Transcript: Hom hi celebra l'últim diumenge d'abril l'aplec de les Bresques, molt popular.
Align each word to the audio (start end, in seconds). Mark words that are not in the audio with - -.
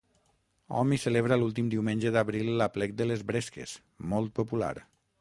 Hom 0.77 0.95
hi 0.95 0.97
celebra 1.03 1.37
l'últim 1.41 1.69
diumenge 1.75 2.13
d'abril 2.17 2.51
l'aplec 2.63 2.99
de 3.03 3.11
les 3.13 3.25
Bresques, 3.33 3.79
molt 4.15 4.39
popular. 4.43 4.77